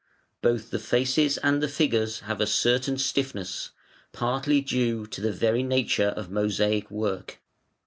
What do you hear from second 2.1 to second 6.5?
have a certain stiffness, partly due to the very nature of